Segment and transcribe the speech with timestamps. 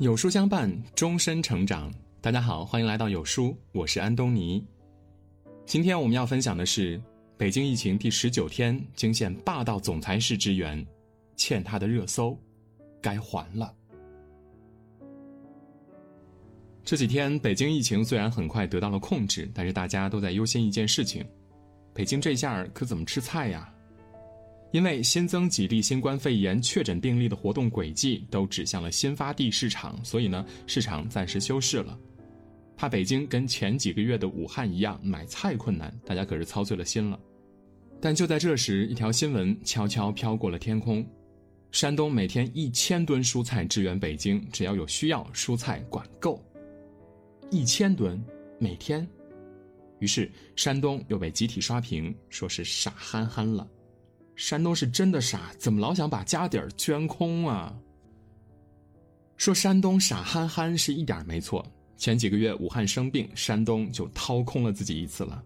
[0.00, 1.92] 有书相伴，终身成长。
[2.22, 4.64] 大家好，欢迎来到有书，我是安东尼。
[5.66, 6.98] 今天我们要分享的是
[7.36, 10.82] 北京疫情第十九天，惊现霸道总裁式支援，
[11.36, 12.34] 欠他的热搜，
[13.02, 13.74] 该还了。
[16.82, 21.22] 这几天北京疫情虽然很快得到了控制，但是大家都在忧心一件事情：
[21.92, 23.70] 北京这下可怎么吃菜呀？
[24.72, 31.98] 因为新增几例新冠肺炎确诊病例的活动轨迹都指向了新发地市场，所以呢，市场暂时休市了。
[32.76, 37.18] 怕北京跟前几个月的武汉一样买菜困难，大家可是操碎了心了。
[38.00, 41.06] 但就在这时，一条新闻悄悄飘过了天空：
[41.72, 46.42] 山东每天一千吨蔬菜支援北京，只要有需要，蔬菜管够。
[47.50, 48.18] 一千吨
[48.58, 49.06] 每天，
[49.98, 53.68] 于是山东又被集体刷屏，说是傻憨憨了。
[54.40, 57.76] 山东是真的傻，怎么老想把家底儿捐空啊？
[59.36, 61.62] 说山东傻憨憨是一点没错。
[61.98, 65.42] 前几个月武汉生病，山东就掏空了自己一次了。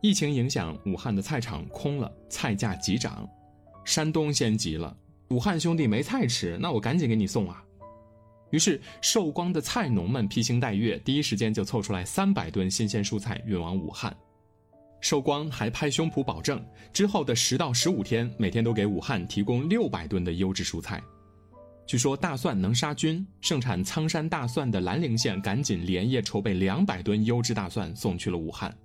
[0.00, 3.28] 疫情影响，武汉的菜场空了，菜价急涨。
[3.84, 4.96] 山东先急了，
[5.28, 7.62] 武汉兄弟没菜吃，那我赶紧给你送啊！
[8.50, 14.16] 于是寿光的菜农们披星戴月，第一时间就凑出来三百吨新鲜蔬菜运往武汉。
[15.06, 16.60] 寿光还拍胸脯保证，
[16.92, 21.00] 之后的十到十五天，每天都给武汉提供六百吨的优质蔬菜。
[21.86, 28.76] 据说大蒜能杀菌，盛产苍山大蒜的兰陵县赶紧连夜筹备两百吨优质大蒜送去了武汉。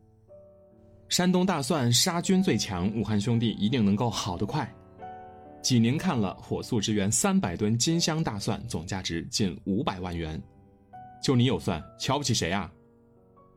[1.10, 4.72] 山东大蒜杀菌最强，武汉兄弟一定能够好得快。
[5.64, 10.40] 济宁看了，火速支援三百吨金香大蒜，总价值近五百万元。
[11.24, 12.72] 就你有蒜，瞧不起谁啊？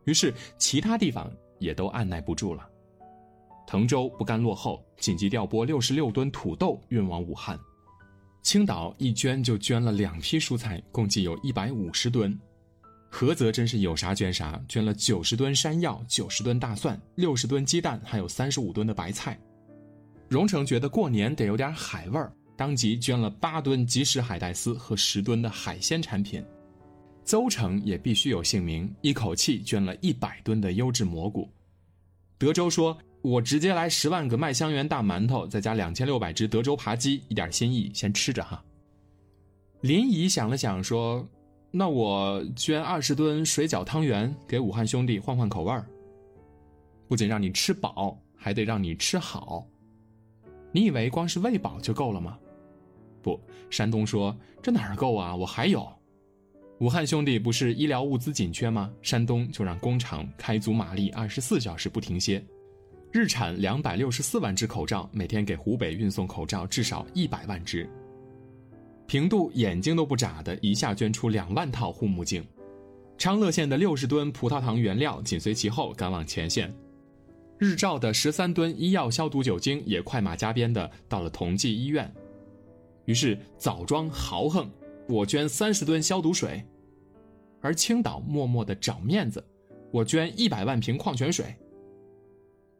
[0.06, 1.30] 于是其他地方。
[1.64, 2.68] 也都按耐不住了。
[3.66, 7.58] 滕州不甘落后，紧急调拨六十六吨土豆运往武汉。
[8.42, 12.38] 青岛一捐就捐了两批蔬菜，共计有一百五十吨。
[13.10, 19.38] 菏泽真是有啥捐啥，捐了九十吨山药、九十吨大蒜、六十吨鸡蛋，还有三十五吨的白菜。
[20.28, 26.44] 荣成觉得过年得有点海味儿，当即捐了八吨即食海带丝和十吨的海鲜产品。
[27.24, 31.48] 邹城也必须有姓名，一口气捐了一百吨的优质蘑菇。
[32.36, 38.62] 德州说：“我直接来十万个麦香园大馒头，再加两千六百只德州扒鸡，一点心意，先吃着哈。”
[39.80, 41.26] 林怡想了想说
[41.72, 45.86] ：“那我捐二十吨水饺汤圆给武汉兄弟换换口味儿。
[47.08, 49.66] 不仅让你吃饱，还得让你吃好。
[50.72, 52.38] 你以为光是喂饱就够了吗？
[53.22, 53.40] 不，
[53.70, 55.90] 山东说这哪够啊，我还有。”
[56.84, 58.92] 武汉兄弟不是医疗物资紧缺吗？
[59.00, 62.44] 山东就让工厂开足马力，二十四小时不停歇，
[63.10, 67.88] 日产两百六十四万只口罩，每天给湖北运送口罩至少一百万只。
[69.06, 72.44] 平度眼睛都不眨的，一下捐出两万套护目镜。
[73.16, 76.70] 昌乐县的六十吨葡萄糖原料紧随其后赶往前线。
[77.56, 82.12] 日照的十三吨医药消毒酒精也快马加鞭的到了同济医院。
[83.06, 84.70] 于是枣庄豪横。
[85.06, 86.64] 我捐三十吨消毒水，
[87.64, 89.42] 而青岛默默的找面子，
[89.90, 91.46] 我捐一百万瓶矿泉水。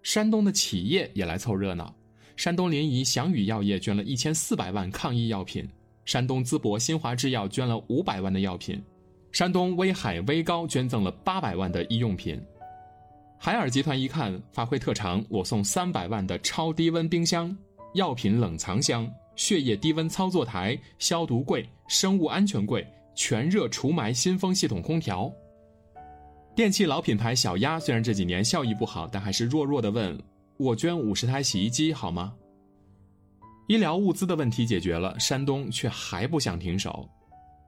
[0.03, 1.97] 山东的企业也来凑热闹，
[2.37, 5.67] 山东临沂祥宇药业捐了一千四百万抗疫药品，
[6.05, 8.79] 山东淄博新华制药捐了五百万的药品，
[9.33, 12.39] 山东威海威高捐赠了八百万的医用品。
[13.39, 17.57] 海尔集团一看发挥特长，我送三百万的超低温冰箱、
[17.95, 19.11] 药品冷藏箱。
[19.35, 25.33] 血液低温操作台、消毒柜、生物安全柜、全热除霾新风系统空调。
[26.55, 30.17] 电器老品牌小鸭虽然这几年效益不好，但还是弱弱的问
[30.57, 32.35] 我捐五十台洗衣机好吗？
[33.67, 37.09] 医疗物资的问题解决了，山东却还不想停手。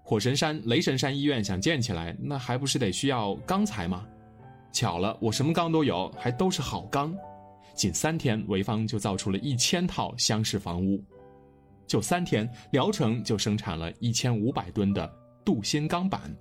[0.04, 4.06] 火神山、雷神山医院想建起来，那还不是得需要钢材吗？
[4.72, 7.12] 巧了，我什么钢都有，还都是好钢。
[7.74, 11.02] 仅三天，潍坊就造出了一千套厢式房屋。
[11.86, 15.12] 就三天，聊城就生产了一千五百吨的
[15.46, 16.36] 镀锌钢板。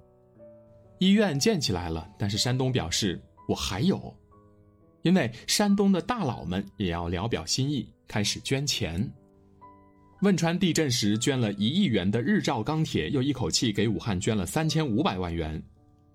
[0.98, 4.14] 医院建起来了，但是山东表示我还有，
[5.04, 9.08] 因为山东的大佬们也要聊表心意，开始捐钱。
[10.22, 15.62] 汶川地震时捐了一亿元的日照钢铁，又一口气给武汉捐了三千五百万元。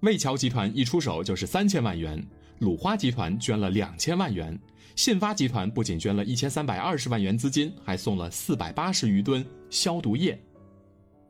[0.01, 2.21] 魏桥集团一出手就是三千万元。
[2.59, 4.59] 鲁花集团捐了两千万元，
[4.97, 10.39] 信发集团不仅捐了一千三百二十万元资金，还送了四百八十余吨消毒液。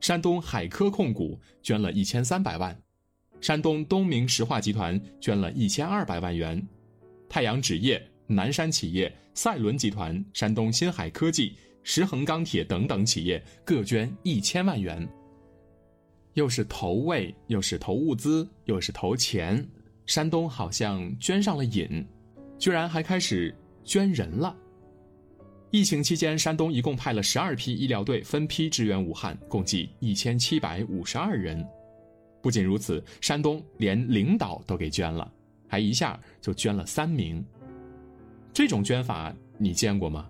[0.01, 2.75] 山东海科控股捐了一千三百万，
[3.39, 6.61] 山东东明石化集团捐了一千二百万元，
[7.29, 15.07] 太阳纸业、南山企业、赛伦集团、山东新海科技、石恒钢铁等等企业各捐一千万元。
[16.33, 19.63] 又是投喂，又是投物资，又是投钱，
[20.07, 22.03] 山东好像捐上了瘾，
[22.57, 24.55] 居然还开始捐人了。
[25.71, 31.65] 疫情期间，山东一共派了十二批医疗队分批支援武汉，共计一千七百五十二人。
[32.41, 35.31] 不仅如此，山东连领导都给捐了，
[35.69, 37.41] 还一下就捐了三名。
[38.51, 40.29] 这种捐法你见过吗？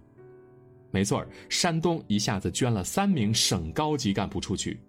[0.92, 4.80] 没错山东一下子捐了三名省高级干部出去。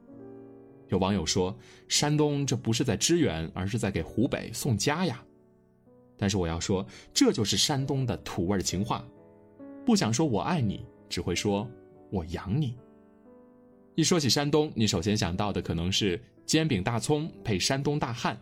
[0.88, 1.56] 有网友说，
[1.88, 5.24] 山东这不是在支援，而是在给湖北送家呀。
[6.18, 9.02] 但是我要说，这就是山东的土味情话，
[9.84, 11.68] 不想说我爱你，只会说
[12.10, 12.76] 我养你。
[13.94, 18.38] 一说起山东，你首先想到的可能是煎饼大葱配山东大汉，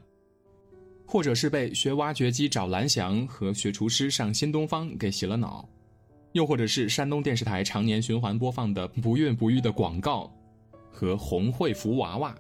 [1.06, 5.68] 或者是被学挖掘机找蓝翔和学厨师上新东方给洗了脑。
[6.32, 10.32] 又或者是山东电视台常年循环播放的不孕不育的广告，
[10.92, 12.32] 和红会福娃娃，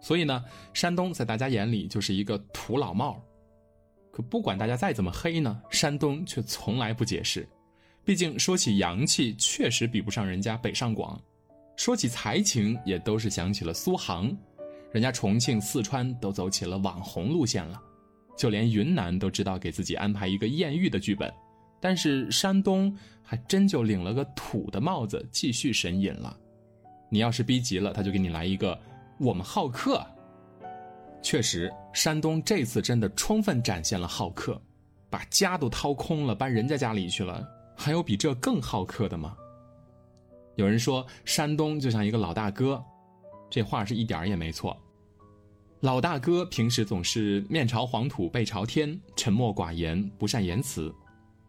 [0.00, 0.44] 所以呢，
[0.74, 3.18] 山东在大家眼里就是一个土老帽。
[4.10, 7.48] 可不管大家再怎么黑呢，山东却从来不解释。
[8.08, 11.14] 毕竟说起洋气，确实比不上人家北上广；
[11.76, 14.34] 说起才情，也都是想起了苏杭。
[14.92, 17.78] 人家重庆、四川都走起了网红路线了，
[18.34, 21.30] 就连云南都知道给自己安排一个艳遇的剧本。
[21.80, 26.34] 但是山东还真就领了个土的帽子，继续神隐了。
[27.10, 28.80] 你要是逼急了，他就给你来一个
[29.20, 30.02] “我们好客”。
[31.20, 34.58] 确实，山东这次真的充分展现了好客，
[35.10, 37.46] 把家都掏空了，搬人家家里去了。
[37.78, 39.36] 还有比这更好客的吗？
[40.56, 42.82] 有人说山东就像一个老大哥，
[43.48, 44.76] 这话是一点也没错。
[45.80, 50.92] 老大哥平时总是面朝黄土背朝天，沉默寡言，不善言辞。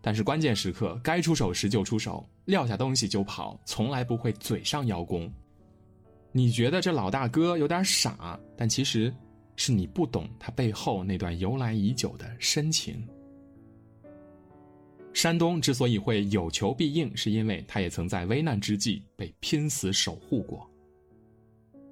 [0.01, 5.29] 但是关键时刻该出手时就出手，撂下东西就跑，从来不会嘴上邀功。
[6.31, 9.11] 你觉得这老大哥有点傻，但其实
[9.55, 13.03] 是你不懂他背后那段由来已久的深情。
[15.13, 20.69] 山东之所以会有求必应，是因为他也曾在危难之际被拼死守护过。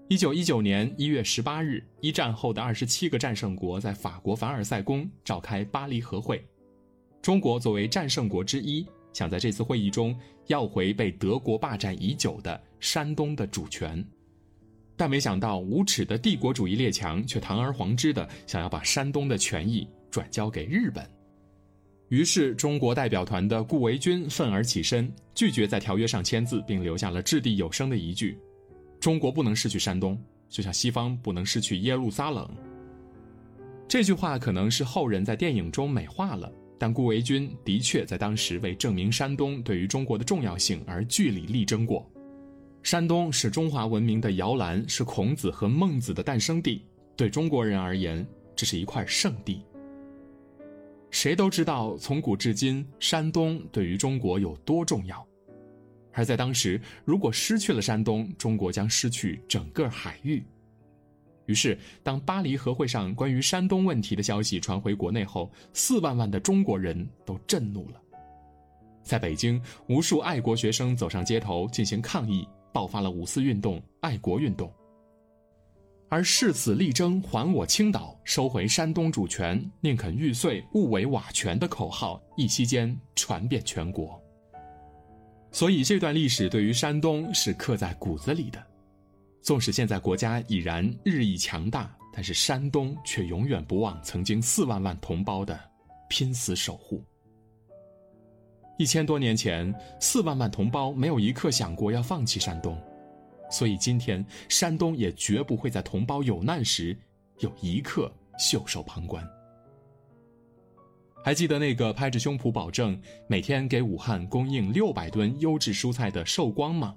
[0.07, 6.41] 一九一九年一月十八日，一战后的二十七个战胜国在法国凡尔赛宫召开巴黎和会。
[7.21, 14.05] 中国作为战胜国之一，想在这次会议中要回被德国霸占已久的山东的主权，
[14.95, 21.05] 但没想到无耻的帝国主义列强却堂而皇之的想要把山东的权益转交给日本。
[22.09, 28.39] 于是，中国代表团的顾维钧愤而起身，拒绝在条约上签字，并留下了掷地有声的一句
[28.99, 30.17] ：“中国不能失去山东，
[30.47, 32.49] 就像西方不能失去耶路撒冷。”
[33.89, 36.51] 这句话可能是后人在电影中美化了。
[36.79, 42.07] 但顾维钧的确在当时为证明山东对于中国的重要性而据理力争过。
[42.83, 48.23] 山东是中华文明的摇篮，是孔子和孟子的诞生地，对中国人而言，
[48.55, 49.63] 这是一块圣地。
[51.09, 55.25] 谁都知道，从古至今，山东对于中国有多重要。
[56.13, 60.43] 而在当时，如果失去了山东，中国将失去整个海域。
[61.45, 68.01] 于是，当巴黎和会上关于山东问题的消息传回国内后，四万万的中国人都震怒了。
[69.01, 74.69] 在北京，无数爱国学生走上街头进行抗议，爆发了五四运动、爱国运动。
[76.09, 84.21] 而誓死力争还我青岛、收回山东主权、宁肯玉碎、勿为瓦全的口号，一夕间传遍全国。
[85.51, 88.63] 所以，这段历史对于山东是刻在骨子里的。
[89.41, 95.59] 纵使现在国家已然日益强大，但是山东却永远不忘曾经四万万同胞的
[96.09, 97.03] 拼死守护。
[98.77, 102.77] 一千多年前，四万万同胞没有一刻想过要放弃山东，
[103.49, 106.97] 所以今天山东也绝不会在同胞有难时
[107.39, 109.27] 有一刻袖手旁观。
[111.23, 116.95] 还记得那个拍着胸脯保证每天给武汉供应六百吨优质蔬菜的寿光吗？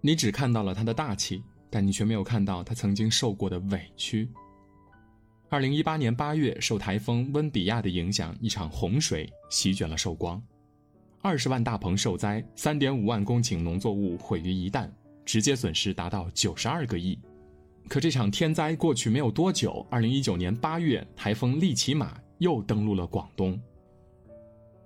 [0.00, 4.28] 你只看到了他的大气，但你却没有看到他曾经受过的委屈。
[5.48, 10.40] 二零一八年八月，受台风温比亚的影响，一场洪水席卷了寿光，
[11.20, 14.88] 二十万大棚受灾，三点五万公顷农作物毁于一旦，
[15.24, 17.18] 直接损失达到九十二个亿。
[17.88, 23.60] 可这场天灾过去没有多久，二零一九年八月，台风利奇马又登陆了广东。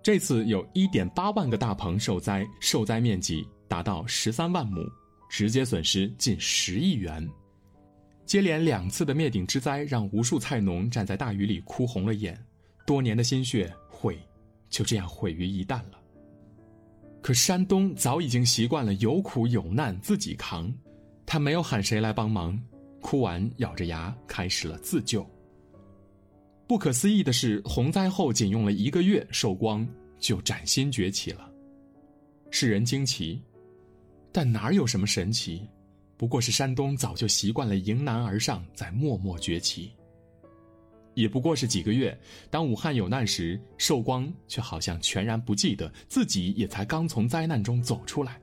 [0.03, 4.81] 这次有一点八万个大棚受灾，受灾面积达到十三万亩。
[5.31, 7.29] 直接损失近十亿元，
[8.25, 12.43] 接连两次的灭顶之灾让无数菜农站在大雨里哭红了眼，
[12.87, 14.19] 多年的心血毁，
[14.71, 15.98] 就这样毁于一旦了。
[17.21, 20.73] 可山东早已经习惯了有苦有难自己扛，
[21.27, 22.59] 他没有喊谁来帮忙，
[23.01, 25.29] 哭完咬着牙开始了自救。
[26.67, 29.87] 不可思议的是，洪灾后仅用了一个月，寿光
[30.19, 31.51] 就崭新崛起了。
[32.51, 33.43] 世人惊奇，
[34.33, 35.69] 但哪有什么神奇？
[36.17, 39.93] 不过是山东早就习惯了迎难而上，在默默崛起。
[41.19, 42.17] 也不过是几个月，
[42.49, 48.41] 当武汉有难时，寿光却好像全然不记得自己也才刚从灾难中走出来。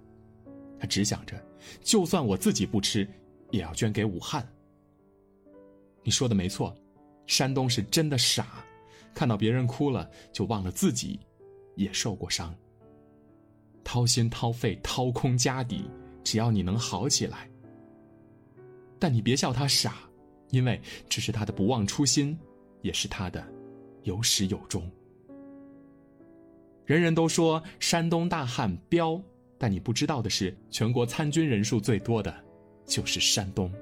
[0.78, 1.42] 他只想着，
[1.80, 3.08] 就算我自己不吃，
[3.50, 4.46] 也要捐给武汉。
[6.04, 6.76] 你说的没错，
[7.28, 8.62] 山东是真的傻，
[9.14, 11.18] 看到别人哭了，就忘了自己
[11.78, 12.54] 也受过伤。
[13.86, 15.86] 掏心掏肺掏空家底，
[16.26, 17.50] 只要你能好起来。
[19.00, 19.96] 但你别笑他傻，
[20.50, 22.38] 因为这是他的不忘初心。
[22.86, 23.44] 也是他的
[24.04, 24.88] 有始有终。
[26.86, 29.20] 人人都说山东大汉彪，
[29.58, 32.32] 但你不知道的是，全国参军人数最多的，
[32.86, 33.74] 就是山东。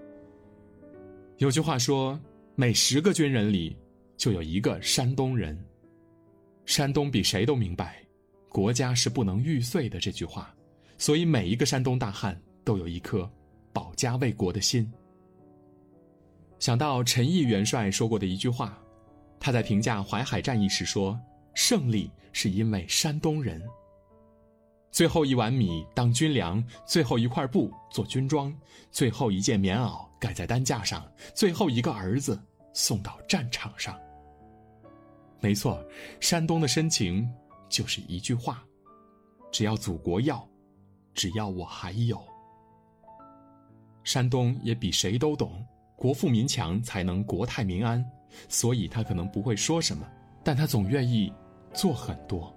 [1.37, 2.17] 有句话说，
[2.55, 3.75] 每十个军人里，
[4.15, 5.61] 就有一个山东人。
[6.65, 8.01] 山东比谁都明白，
[8.47, 10.55] 国家是不能玉碎的这句话，
[10.97, 13.29] 所以每一个山东大汉都有一颗
[13.73, 14.89] 保家卫国的心。
[16.57, 18.79] 想到陈毅元帅说过的一句话。
[19.43, 21.19] 他在评价淮海战役时说
[21.53, 23.61] ：“胜利是因为山东人。
[24.89, 28.55] 最后一碗米当军粮，最后一块布做军装，
[28.89, 33.99] 最后一件棉袄盖在担架上，最后一个儿子送到战场上。”
[35.41, 35.85] 没错，
[36.21, 37.29] 山东的深情
[37.67, 38.63] 就是一句话
[39.51, 40.47] ：“只要祖国要，
[41.13, 42.17] 只要我还有。”
[44.05, 48.01] 山东也比谁都懂，国富民强才能国泰民安。
[48.49, 50.07] 所以他可能不会说什么，
[50.43, 51.31] 但他总愿意
[51.73, 52.53] 做很多。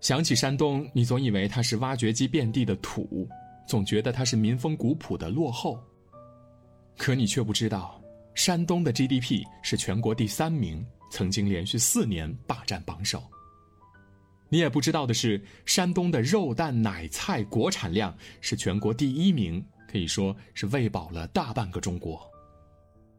[0.00, 3.28] 想起山东，你总以为它是挖掘机遍地的土，
[3.66, 5.82] 总觉得它是民风古朴的落后。
[6.96, 8.00] 可你却不知道，
[8.34, 13.22] 山东的 GDP 是全国第三名，曾经连续四年霸占榜首。
[14.48, 22.20] 你也不知道的是，山东的肉蛋奶菜国产量是全国第一名，可以说是喂饱了大半个中国。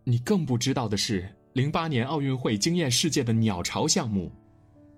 [0.10, 4.32] 你更不知道的是，零八年奥运会惊艳世界的鸟巢项目，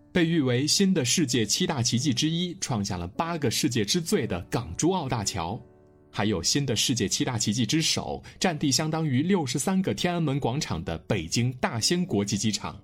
[0.09, 5.61] 被誉为新的世界七大奇迹之一，创下了八个世界之最的港珠澳大桥，
[6.09, 12.81] 还有新的世界七大奇迹之首，占地相当于六十三个天安门广场的北京大兴国际机场，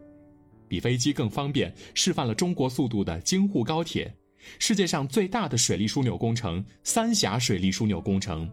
[0.67, 4.13] 比飞机更方便，示范了中国速度的京沪高铁，
[4.59, 8.51] 世界上最大的水利枢纽工程——三峡水利枢纽工程，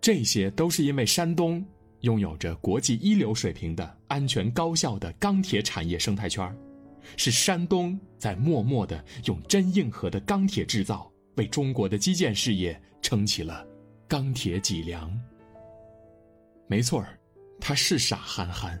[0.00, 1.64] 这些都是因为山东。
[2.00, 6.56] 拥有着国际一流水平的安全高效的钢铁产业生态圈
[7.16, 13.66] 是山东在默默的用真硬核的钢铁制造，为中国的基建事业撑起了
[14.08, 15.10] 钢铁脊梁。
[16.68, 17.18] 没错儿，
[17.60, 18.80] 他是傻憨憨，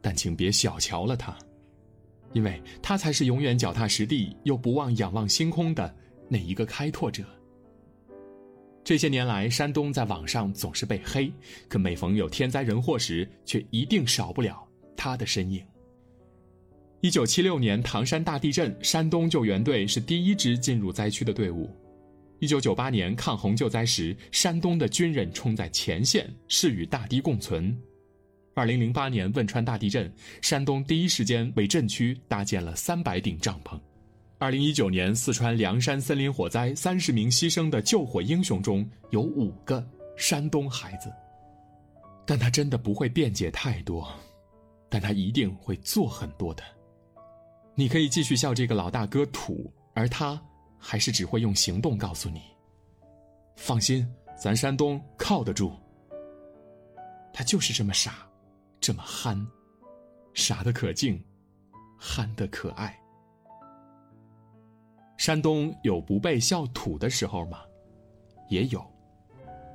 [0.00, 1.36] 但请别小瞧了他，
[2.32, 5.94] 因为他才是永远脚踏实地又不忘仰望星空的
[6.28, 7.24] 那一个开拓者。
[8.90, 11.32] 这些年来，山东在网上总是被黑，
[11.68, 14.66] 可每逢有天灾人祸时，却一定少不了
[14.96, 15.64] 他的身影。
[17.00, 21.70] 一九七六年唐山大地震，山东救援队是第一支进入灾区的队伍。
[22.40, 27.72] 一九九八年抗洪救灾时，山东的军人冲在前线，是与大地共存。
[28.56, 33.80] 二零零八年汶川大地震，山东第一时间为震区搭建了三百顶帐篷。
[34.40, 41.12] 二零一九年四川凉山森林火灾，三十名牺牲的救火英雄中有五个山东孩子。
[42.24, 44.10] 但他真的不会辩解太多，
[44.88, 46.62] 但他一定会做很多的。
[47.74, 50.40] 你可以继续笑这个老大哥土，而他
[50.78, 52.40] 还是只会用行动告诉你：
[53.56, 54.10] 放心，
[54.42, 55.70] 咱山东靠得住。
[57.30, 58.26] 他就是这么傻，
[58.80, 59.46] 这么憨，
[60.32, 61.22] 傻的可敬，
[61.98, 62.98] 憨的可爱。
[65.20, 67.58] 山东有不被笑土的时候吗？
[68.48, 68.82] 也有。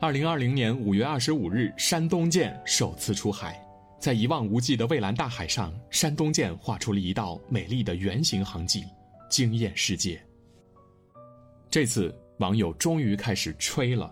[0.02, 3.64] 二零二零年五月二十五日，山东舰首次出海，
[4.00, 8.86] 在一望无际的蔚蓝大海上，山东舰画出了一道美丽的圆形航迹，
[9.30, 10.20] 惊艳世界。
[11.70, 14.12] 这次网友终于开始吹了，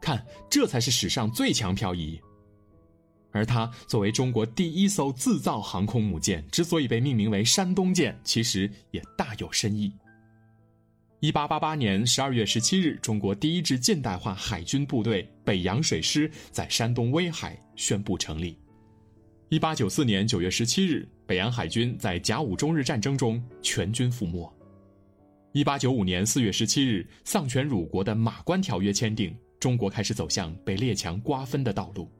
[0.00, 2.16] 看，这才是史上最强漂移。
[3.32, 9.92] 而它作为中国第一艘自造航空母舰，之所以被命名为山东舰，其实也大有深意。
[11.20, 18.56] 一八八八年十二月十七日，中国第一支近代化海军部队北洋水师在山东威海宣布成立。
[19.50, 24.50] 一八九四年九月十七日，北洋海军在甲午中日战争中全军覆没。
[25.52, 32.10] 一八九五年四月十七日，丧权辱国的《马关条约》签订，中国开始走向被列强瓜分的道路。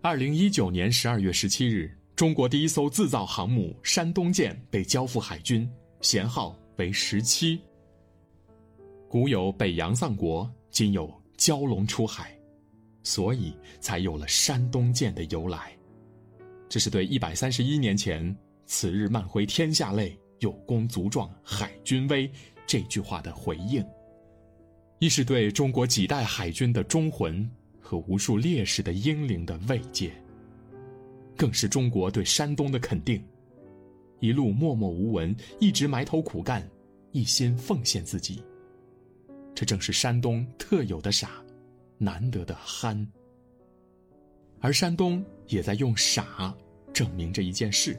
[0.00, 5.68] 二零一九年十二月十七日，中国第一艘自造航母“山东舰”被交付海军，
[6.00, 7.60] 舷号为十七。
[9.10, 12.32] 古有北洋丧国，今有蛟龙出海，
[13.02, 15.76] 所以才有了“山东舰”的由来。
[16.68, 18.24] 这是对一百三十一年前
[18.66, 22.30] “此日漫挥天下泪，有功足壮海军威”
[22.68, 23.84] 这句话的回应，
[25.00, 27.50] 亦是对中国几代海军的忠魂
[27.80, 30.12] 和无数烈士的英灵的慰藉，
[31.36, 33.20] 更是中国对山东的肯定。
[34.20, 36.64] 一路默默无闻，一直埋头苦干，
[37.10, 38.40] 一心奉献自己。
[39.54, 41.30] 这正是山东特有的傻，
[41.98, 43.06] 难得的憨。
[44.60, 46.54] 而山东也在用傻
[46.92, 47.98] 证明着一件事：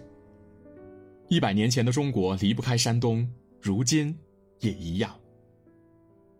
[1.27, 3.27] 一百年前的中国离不开山东，
[3.59, 4.15] 如今
[4.59, 5.15] 也一样。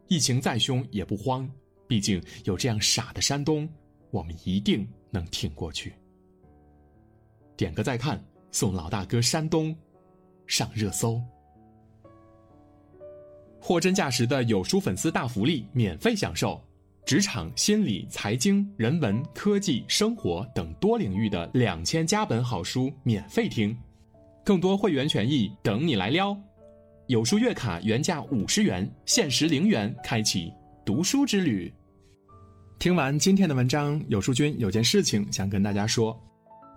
[0.08, 1.50] 疫情再凶也不慌，
[1.88, 3.68] 毕竟有这样傻的山东，
[4.10, 5.94] 我们一定能挺过去。
[7.56, 9.76] 点个再看，送老大哥山东
[10.48, 11.22] 上热搜。
[13.62, 16.60] 货真价实的有书粉丝大福利，免费享受。
[17.06, 23.78] 职场、心理、财经、人文、科技、生活等多领域的两千加本好书免费听，
[24.44, 26.36] 更多会员权益等你来撩。
[27.08, 30.52] 有书月卡原价五十元，限时零元开启
[30.84, 31.72] 读书之旅。
[32.80, 36.20] 听完今天的文章，有书君有件事情想跟大家说。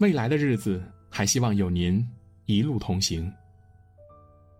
[0.00, 2.02] 未来的日子，还希望有您
[2.46, 3.30] 一路同行。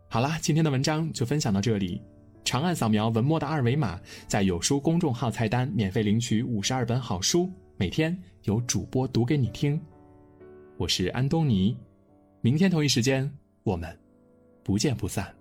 [0.06, 1.98] 好啦，今天的文章就分享到这里。
[2.44, 3.98] 长按扫描文末的二维码，
[4.28, 9.80] 在有书公众号菜单免费领取五十二本好书，每天有主播读给你听。
[10.76, 11.74] 我是安东尼，
[12.42, 13.30] 明天同一时间
[13.62, 13.98] 我们
[14.62, 15.34] 不见不散。